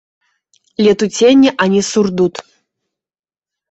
[0.85, 2.45] Летуценне, а не сурдут.